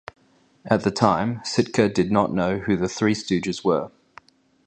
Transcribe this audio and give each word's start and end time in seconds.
At 0.65 0.81
the 0.83 0.89
time, 0.89 1.41
Sitka 1.43 1.87
did 1.87 2.11
not 2.11 2.33
know 2.33 2.57
who 2.57 2.75
the 2.75 2.89
Three 2.89 3.13
Stooges 3.13 3.63
were. 3.63 3.91